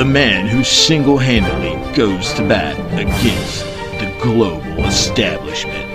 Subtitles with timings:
[0.00, 3.66] the man who single handedly goes to bat against
[4.00, 5.90] the global establishment.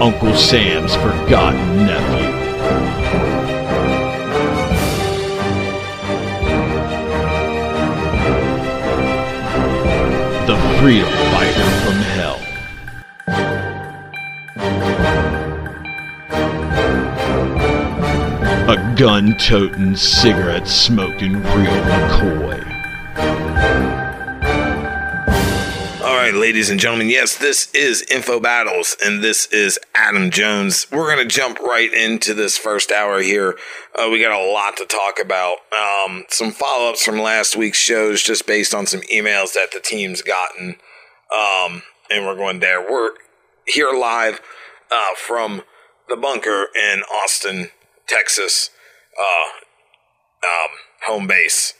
[0.00, 2.32] Uncle Sam's forgotten nephew.
[10.46, 11.21] The freedom
[19.02, 22.64] gun toting, cigarette smoking real McCoy.
[26.00, 30.86] All right, ladies and gentlemen, yes, this is Info Battles, and this is Adam Jones.
[30.92, 33.58] We're going to jump right into this first hour here.
[33.92, 35.56] Uh, we got a lot to talk about.
[35.72, 39.80] Um, some follow ups from last week's shows, just based on some emails that the
[39.80, 40.76] team's gotten.
[41.36, 42.80] Um, and we're going there.
[42.80, 43.14] We're
[43.66, 44.40] here live
[44.92, 45.62] uh, from
[46.08, 47.70] the bunker in Austin,
[48.06, 48.70] Texas,
[49.18, 50.70] uh, um,
[51.06, 51.74] home base.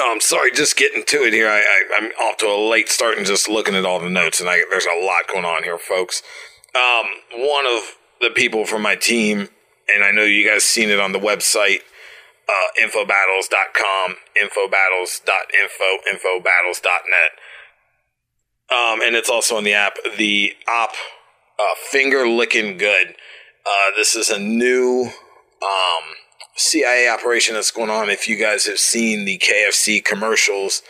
[0.00, 1.48] Um, sorry, just getting to it here.
[1.48, 4.40] I, I, I'm off to a late start and just looking at all the notes,
[4.40, 6.22] and I, there's a lot going on here, folks.
[6.74, 9.48] Um, one of the people from my team,
[9.88, 11.80] and I know you guys seen it on the website,
[12.48, 17.30] uh, infobattles.com, infobattles.info, infobattles.net.
[18.70, 20.92] Um, and it's also on the app, the op
[21.58, 23.16] uh, Finger Licking Good.
[23.66, 25.10] Uh, this is a new
[25.62, 26.14] um,
[26.56, 28.10] CIA operation that's going on.
[28.10, 30.82] If you guys have seen the KFC commercials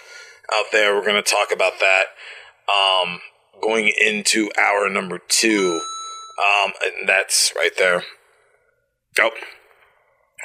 [0.53, 2.05] out there, we're going to talk about that.
[2.73, 3.21] Um,
[3.61, 5.81] going into hour number two.
[6.41, 8.05] Um, and that's right there.
[9.21, 9.31] Oh,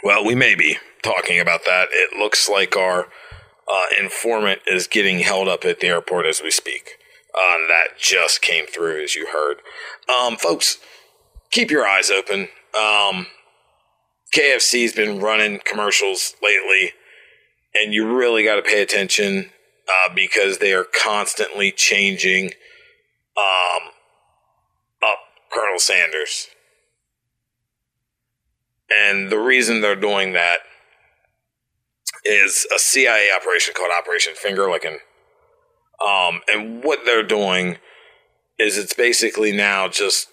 [0.03, 1.87] well, we may be talking about that.
[1.91, 3.07] It looks like our
[3.71, 6.97] uh, informant is getting held up at the airport as we speak.
[7.33, 9.57] Uh, that just came through, as you heard.
[10.09, 10.77] Um, folks,
[11.51, 12.49] keep your eyes open.
[12.77, 13.27] Um,
[14.35, 16.91] KFC's been running commercials lately,
[17.73, 19.51] and you really got to pay attention
[19.87, 22.51] uh, because they are constantly changing
[23.37, 23.91] um,
[25.01, 25.19] up
[25.53, 26.47] Colonel Sanders.
[28.89, 30.59] And the reason they're doing that
[32.25, 34.99] is a CIA operation called Operation Finger Licking.
[36.05, 37.77] Um, and what they're doing
[38.59, 40.27] is it's basically now just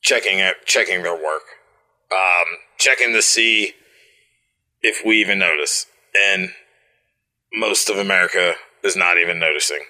[0.00, 1.42] checking it, checking their work,
[2.12, 3.74] um, checking to see
[4.82, 5.86] if we even notice.
[6.16, 6.50] And
[7.52, 9.80] most of America is not even noticing.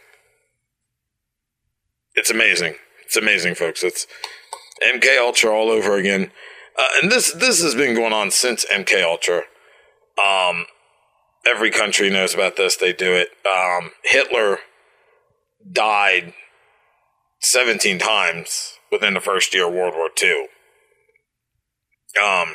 [2.14, 2.74] It's amazing.
[3.04, 3.82] It's amazing, folks.
[3.82, 4.06] It's
[4.82, 6.30] MK Ultra all over again.
[6.76, 9.42] Uh, and this this has been going on since MK Ultra.
[10.22, 10.66] Um,
[11.46, 12.76] every country knows about this.
[12.76, 13.28] They do it.
[13.46, 14.58] Um, Hitler
[15.70, 16.34] died
[17.40, 20.48] 17 times within the first year of World War II.
[22.22, 22.54] Um,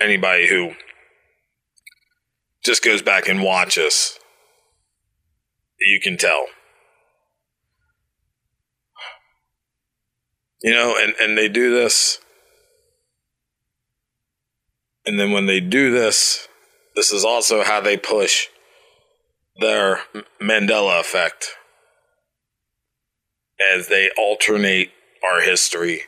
[0.00, 0.72] anybody who
[2.64, 4.18] just goes back and watches,
[5.80, 6.46] you can tell.
[10.62, 12.18] You know, and, and they do this.
[15.06, 16.48] And then when they do this,
[16.94, 18.48] this is also how they push
[19.60, 20.00] their
[20.40, 21.52] Mandela effect
[23.74, 24.90] as they alternate
[25.24, 26.02] our history.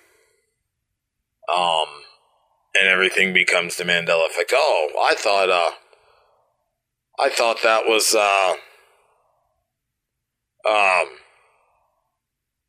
[1.52, 1.86] Um,
[2.80, 4.52] and everything becomes the Mandela effect.
[4.54, 5.72] Oh, I thought, uh,
[7.18, 8.54] I thought that was, uh,
[10.66, 11.08] um,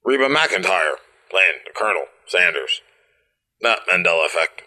[0.03, 0.95] Reba McEntire
[1.29, 2.81] playing the Colonel Sanders.
[3.61, 4.63] Not Mandela effect.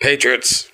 [0.00, 0.68] Patriots,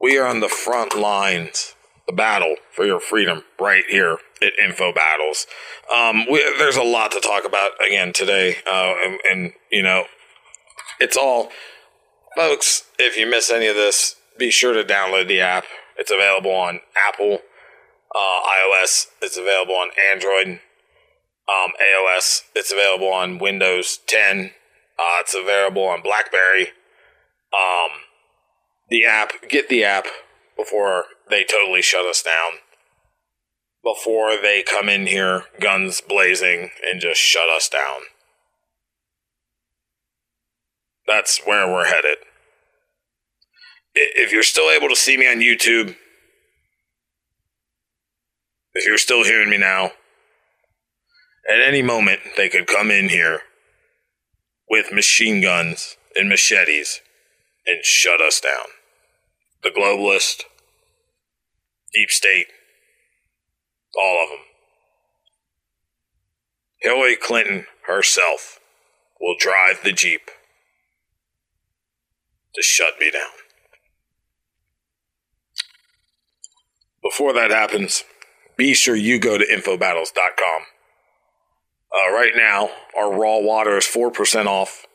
[0.00, 1.74] we are on the front lines,
[2.06, 5.46] the battle for your freedom right here at Info Battles.
[5.92, 10.04] Um, we, there's a lot to talk about again today, uh, and, and you know,
[11.00, 11.50] it's all,
[12.36, 12.84] folks.
[12.98, 15.64] If you miss any of this, be sure to download the app.
[15.96, 17.38] It's available on Apple,
[18.14, 19.06] uh, iOS.
[19.22, 20.60] It's available on Android,
[21.48, 22.42] um, AOS.
[22.54, 24.50] It's available on Windows 10.
[24.98, 26.68] Uh, it's available on BlackBerry.
[27.52, 27.90] Um,
[28.88, 30.06] the app, get the app
[30.56, 32.58] before they totally shut us down.
[33.82, 38.02] Before they come in here, guns blazing, and just shut us down.
[41.06, 42.16] That's where we're headed.
[43.94, 45.94] If you're still able to see me on YouTube,
[48.72, 49.92] if you're still hearing me now,
[51.48, 53.42] at any moment they could come in here
[54.68, 57.00] with machine guns and machetes
[57.66, 58.66] and shut us down.
[59.62, 60.42] The globalist,
[61.92, 62.48] deep state,
[63.96, 64.38] all of them.
[66.80, 68.58] Hillary Clinton herself
[69.20, 70.30] will drive the Jeep.
[72.54, 73.30] To shut me down.
[77.02, 78.04] Before that happens,
[78.56, 80.62] be sure you go to infobattles.com.
[81.92, 84.86] Uh, right now, our raw water is 4% off.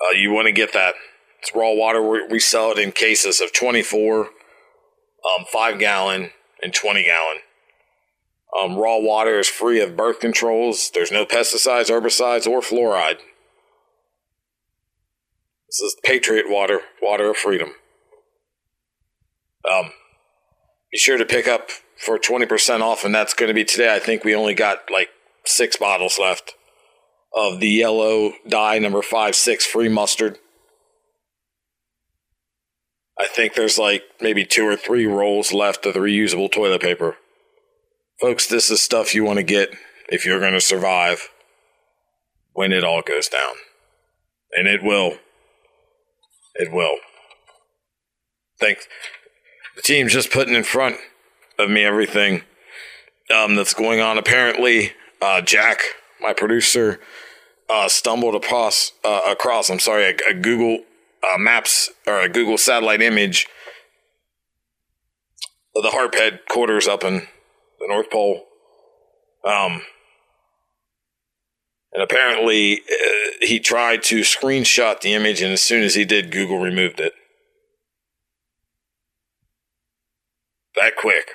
[0.00, 0.94] Uh, you want to get that.
[1.40, 2.26] It's raw water.
[2.28, 6.30] We, sell it in cases of 24, um, 5 gallon,
[6.62, 7.38] and 20 gallon.
[8.58, 10.90] Um, raw water is free of birth controls.
[10.92, 13.18] There's no pesticides, herbicides, or fluoride.
[15.76, 17.74] This is Patriot water, water of freedom.
[19.70, 19.90] Um,
[20.90, 21.68] be sure to pick up
[21.98, 23.94] for 20% off, and that's going to be today.
[23.94, 25.10] I think we only got like
[25.44, 26.54] six bottles left
[27.34, 30.38] of the yellow dye number five six free mustard.
[33.18, 37.18] I think there's like maybe two or three rolls left of the reusable toilet paper.
[38.18, 39.74] Folks, this is stuff you want to get
[40.08, 41.28] if you're going to survive
[42.54, 43.56] when it all goes down.
[44.52, 45.18] And it will.
[46.58, 46.96] It will.
[48.58, 48.86] Thanks.
[49.76, 50.96] The team's just putting in front
[51.58, 52.42] of me everything
[53.34, 54.18] um, that's going on.
[54.18, 55.80] Apparently, uh, Jack,
[56.20, 57.00] my producer,
[57.68, 60.84] uh, stumbled across, uh, across, I'm sorry, a, a Google
[61.22, 63.46] uh, Maps or a Google satellite image
[65.74, 67.26] of the HAARP headquarters up in
[67.80, 68.44] the North Pole.
[69.44, 69.82] Um,
[71.92, 76.30] and apparently, uh, he tried to screenshot the image, and as soon as he did,
[76.30, 77.12] Google removed it.
[80.74, 81.30] That quick.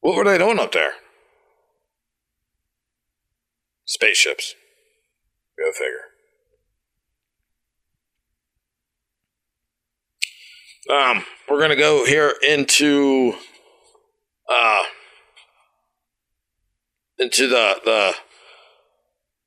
[0.00, 0.92] What were they doing up there?
[3.84, 4.54] Spaceships.
[5.58, 6.06] Go figure.
[10.88, 13.34] Um, we're gonna go here into
[14.48, 14.84] uh
[17.18, 18.14] into the the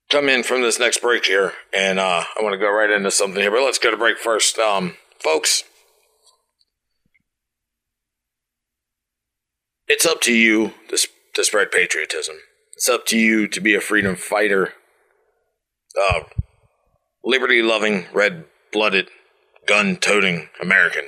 [0.10, 3.12] come in from this next break here, and uh I want to go right into
[3.12, 4.58] something here, but let's go to break first.
[4.58, 5.64] Um, folks,
[9.88, 12.36] it's up to you to, to spread patriotism.
[12.74, 14.74] It's up to you to be a freedom fighter,
[16.00, 16.22] uh,
[17.24, 19.10] liberty loving, red blooded,
[19.66, 21.06] gun toting American.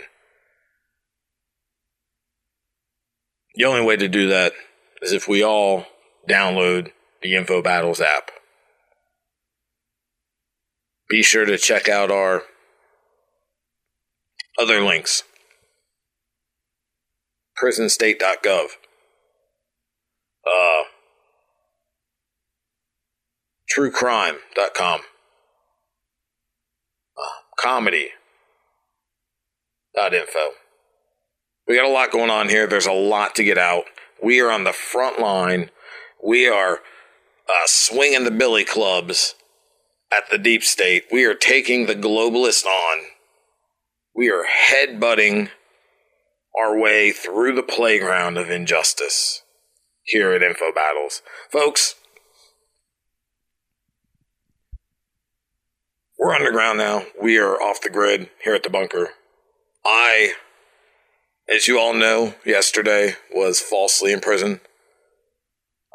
[3.55, 4.53] The only way to do that
[5.01, 5.85] is if we all
[6.29, 6.91] download
[7.21, 8.31] the Info Battles app.
[11.09, 12.44] Be sure to check out our
[14.59, 15.23] other links
[17.62, 18.68] prisonstate.gov.
[20.45, 20.83] Uh,
[23.75, 25.01] truecrime.com.
[27.18, 27.23] Uh,
[27.59, 28.13] comedy.info.
[31.68, 32.65] We got a lot going on here.
[32.68, 33.83] There's a lot to get out.
[34.21, 35.69] We are on the front line.
[36.23, 36.79] We are
[37.50, 39.35] uh, swinging the billy clubs
[40.12, 41.06] at the deep state.
[41.12, 43.06] We are taking the globalists on.
[44.15, 45.50] We are headbutting
[46.57, 49.44] our way through the playground of injustice
[50.03, 51.21] here at Info Battles.
[51.50, 51.95] Folks,
[56.19, 57.06] we're underground now.
[57.21, 59.12] We are off the grid here at the bunker.
[59.85, 60.33] I
[61.51, 64.62] as you all know, yesterday was falsely in prison.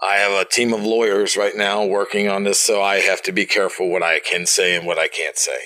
[0.02, 3.32] I have a team of lawyers right now working on this, so I have to
[3.32, 5.59] be careful what I can say and what I can't say.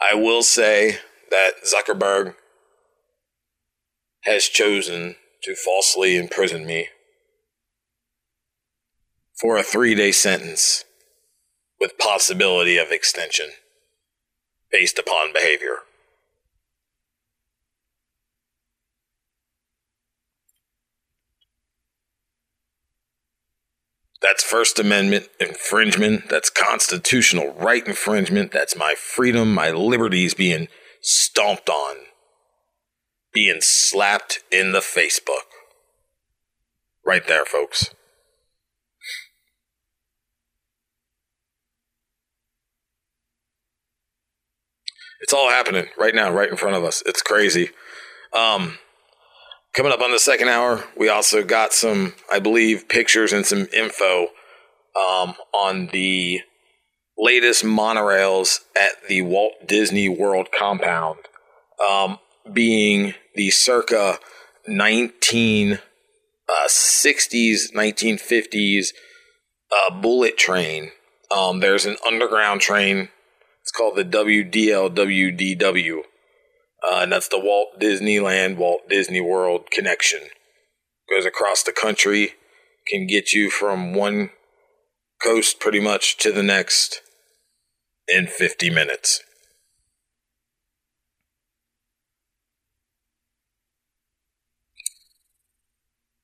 [0.00, 0.98] I will say
[1.30, 2.34] that Zuckerberg
[4.22, 6.88] has chosen to falsely imprison me
[9.40, 10.84] for a three day sentence
[11.78, 13.50] with possibility of extension
[14.70, 15.78] based upon behavior.
[24.28, 26.28] That's First Amendment infringement.
[26.28, 28.52] That's constitutional right infringement.
[28.52, 30.68] That's my freedom, my liberties being
[31.00, 31.96] stomped on,
[33.32, 35.48] being slapped in the Facebook.
[37.06, 37.94] Right there, folks.
[45.22, 47.02] It's all happening right now, right in front of us.
[47.06, 47.70] It's crazy.
[48.34, 48.76] Um,
[49.78, 53.68] Coming up on the second hour, we also got some, I believe, pictures and some
[53.72, 54.26] info
[54.96, 56.40] um, on the
[57.16, 61.20] latest monorails at the Walt Disney World compound,
[61.78, 62.18] um,
[62.52, 64.18] being the circa
[64.68, 65.78] 1960s,
[66.48, 66.66] uh,
[67.76, 68.88] 1950s
[69.70, 70.90] uh, bullet train.
[71.30, 73.10] Um, there's an underground train.
[73.62, 76.02] It's called the WDLWDW
[76.82, 80.20] uh, and that's the Walt Disneyland, Walt Disney World connection.
[81.10, 82.34] Goes across the country,
[82.86, 84.30] can get you from one
[85.22, 87.02] coast pretty much to the next
[88.06, 89.22] in 50 minutes.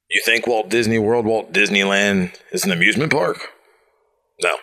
[0.08, 3.48] You think Walt Disney World, Walt Disneyland is an amusement park?
[4.40, 4.58] No.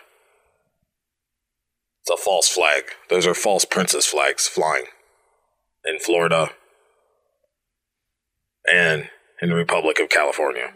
[2.00, 2.84] It's a false flag.
[3.10, 4.86] Those are false princess flags flying
[5.84, 6.50] in Florida
[8.70, 9.08] and
[9.40, 10.72] in the Republic of California.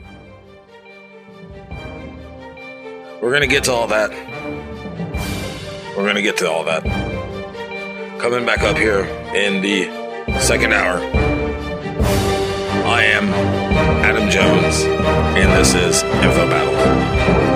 [3.23, 4.11] We're going to get to all that.
[5.97, 6.85] We're going to get to all that.
[8.21, 10.99] Coming back up here in the second hour,
[12.87, 13.29] I am
[14.05, 17.56] Adam Jones, and this is Info Battle.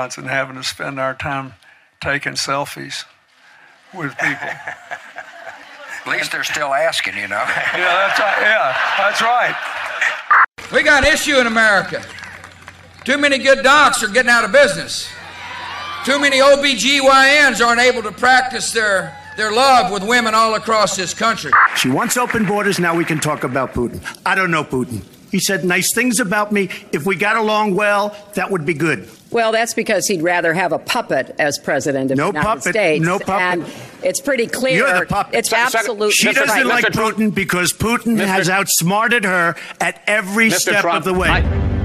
[0.00, 1.54] To restaurants and having to spend our time
[2.00, 3.04] taking selfies
[3.94, 4.48] with people.
[6.06, 7.36] At least they're still asking, you know.
[7.74, 8.38] yeah, that's right.
[8.40, 9.54] Yeah, that's right.
[10.72, 12.02] We got an issue in America.
[13.04, 15.08] Too many good docs are getting out of business.
[16.04, 21.12] Too many OBGYNs aren't able to practice their, their love with women all across this
[21.12, 21.50] country.
[21.76, 22.78] She wants open borders.
[22.78, 24.00] Now we can talk about Putin.
[24.24, 25.02] I don't know Putin.
[25.30, 26.70] He said nice things about me.
[26.92, 29.08] If we got along well, that would be good.
[29.30, 32.72] Well, that's because he'd rather have a puppet as president of No the United puppet,
[32.74, 33.04] States.
[33.04, 33.64] no puppet.
[33.64, 33.66] And
[34.02, 34.78] it's pretty clear.
[34.78, 35.34] You're the puppet.
[35.36, 36.66] It's Second- absolutely She doesn't right.
[36.66, 37.12] like Mr.
[37.12, 38.26] Putin because Putin Mr.
[38.26, 40.54] has outsmarted her at every Mr.
[40.58, 41.28] step Trump, of the way.
[41.28, 41.79] I-